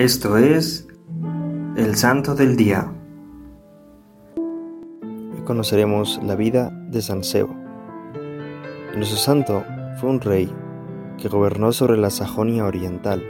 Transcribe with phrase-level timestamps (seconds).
[0.00, 0.88] Esto es
[1.76, 2.90] el Santo del Día.
[5.36, 7.54] Y conoceremos la vida de San Sebo.
[8.96, 9.62] Nuestro santo
[10.00, 10.50] fue un rey
[11.18, 13.22] que gobernó sobre la Sajonia Oriental,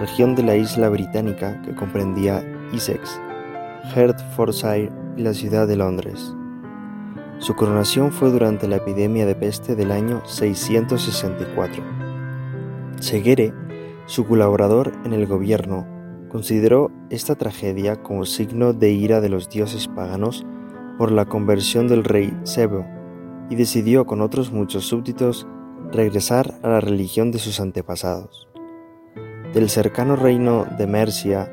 [0.00, 3.20] región de la isla británica que comprendía Essex,
[3.94, 6.34] Hertfordshire y la ciudad de Londres.
[7.38, 11.84] Su coronación fue durante la epidemia de peste del año 664.
[12.98, 13.52] Seguere
[14.06, 15.97] su colaborador en el gobierno
[16.28, 20.46] consideró esta tragedia como signo de ira de los dioses paganos
[20.98, 22.84] por la conversión del rey Sebo
[23.50, 25.46] y decidió con otros muchos súbditos
[25.92, 28.48] regresar a la religión de sus antepasados.
[29.54, 31.50] Del cercano reino de Mercia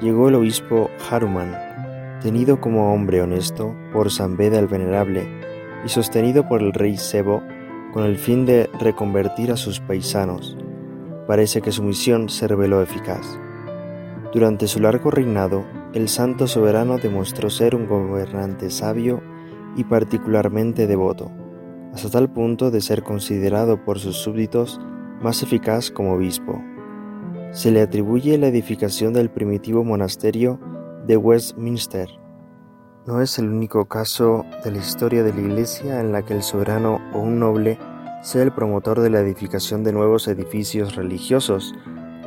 [0.00, 5.26] llegó el obispo Haruman, tenido como hombre honesto por San Beda el Venerable
[5.84, 7.42] y sostenido por el rey Sebo
[7.92, 10.56] con el fin de reconvertir a sus paisanos
[11.28, 13.38] parece que su misión se reveló eficaz.
[14.32, 15.64] Durante su largo reinado,
[15.94, 19.22] el santo soberano demostró ser un gobernante sabio
[19.74, 21.30] y particularmente devoto,
[21.94, 24.80] hasta tal punto de ser considerado por sus súbditos
[25.22, 26.62] más eficaz como obispo.
[27.52, 30.60] Se le atribuye la edificación del primitivo monasterio
[31.06, 32.10] de Westminster.
[33.06, 36.42] No es el único caso de la historia de la Iglesia en la que el
[36.42, 37.78] soberano o un noble
[38.22, 41.74] sea el promotor de la edificación de nuevos edificios religiosos,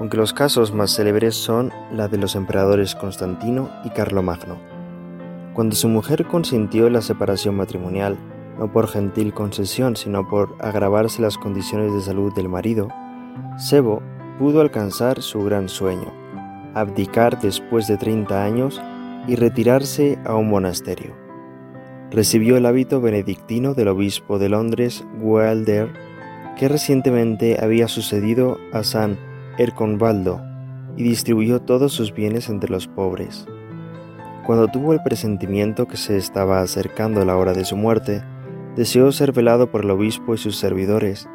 [0.02, 4.58] aunque los casos más célebres son la de los emperadores Constantino y Carlomagno.
[5.54, 8.18] Cuando su mujer consintió la separación matrimonial,
[8.58, 12.88] no por gentil concesión, sino por agravarse las condiciones de salud del marido,
[13.60, 14.02] Sebo
[14.40, 16.12] pudo alcanzar su gran sueño,
[16.74, 18.82] abdicar después de 30 años
[19.28, 21.14] y retirarse a un monasterio.
[22.10, 25.94] Recibió el hábito benedictino del obispo de Londres, Wilder,
[26.58, 30.42] que recientemente había sucedido a San Erconbaldo,
[30.98, 33.46] y distribuyó todos sus bienes entre los pobres.
[34.46, 38.24] Cuando tuvo el presentimiento que se estaba acercando la hora de su muerte,
[38.76, 41.30] deseó ser velado por el obispo y sus servidores,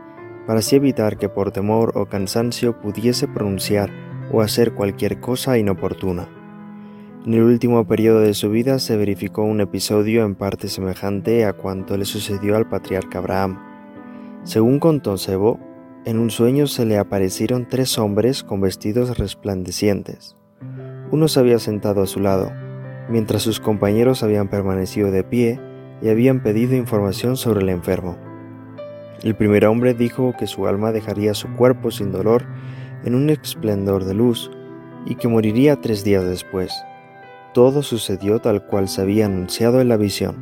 [0.47, 3.91] para así evitar que por temor o cansancio pudiese pronunciar
[4.33, 6.29] o hacer cualquier cosa inoportuna.
[7.27, 11.55] En el último periodo de su vida se verificó un episodio en parte semejante a
[11.55, 13.59] cuanto le sucedió al patriarca Abraham.
[14.45, 15.19] Según contó
[16.07, 20.37] en un sueño se le aparecieron tres hombres con vestidos resplandecientes.
[21.11, 22.51] Uno se había sentado a su lado,
[23.11, 25.61] mientras sus compañeros habían permanecido de pie
[26.01, 28.17] y habían pedido información sobre el enfermo.
[29.23, 32.47] El primer hombre dijo que su alma dejaría su cuerpo sin dolor
[33.05, 34.51] en un esplendor de luz
[35.05, 36.73] y que moriría tres días después
[37.57, 40.37] todo sucedió tal cual se había anunciado en la visión.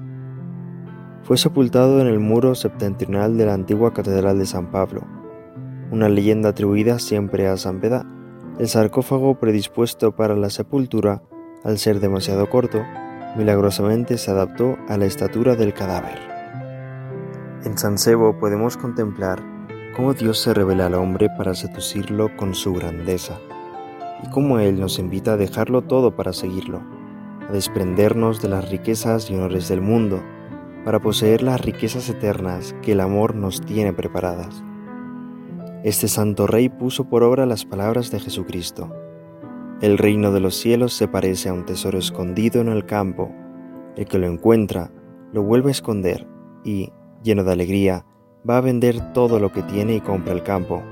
[1.23, 5.03] Fue sepultado en el muro septentrional de la antigua Catedral de San Pablo,
[5.95, 8.05] una leyenda atribuida siempre a San Beda.
[8.59, 11.23] El sarcófago predispuesto para la sepultura,
[11.63, 12.83] al ser demasiado corto,
[13.37, 16.19] milagrosamente se adaptó a la estatura del cadáver.
[17.65, 19.41] En San Sebo podemos contemplar
[19.97, 23.39] cómo Dios se revela al hombre para seducirlo con su grandeza,
[24.23, 26.83] y cómo Él nos invita a dejarlo todo para seguirlo
[27.49, 30.23] a desprendernos de las riquezas y honores del mundo,
[30.85, 34.65] para poseer las riquezas eternas que el amor nos tiene preparadas.
[35.85, 38.93] Este santo rey puso por obra las palabras de Jesucristo.
[39.81, 43.31] El reino de los cielos se parece a un tesoro escondido en el campo.
[43.95, 44.91] El que lo encuentra
[45.33, 46.27] lo vuelve a esconder
[46.65, 46.91] y,
[47.23, 48.05] lleno de alegría,
[48.49, 50.83] va a vender todo lo que tiene y compra el campo.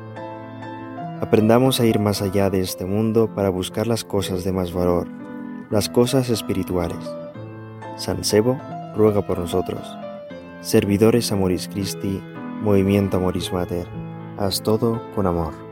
[1.21, 5.09] Aprendamos a ir más allá de este mundo para buscar las cosas de más valor
[5.73, 6.99] las cosas espirituales.
[7.97, 8.59] San Sebo
[8.95, 9.81] ruega por nosotros.
[10.61, 12.23] Servidores Amoris Christi,
[12.61, 13.87] Movimiento Amoris Mater,
[14.38, 15.72] haz todo con amor.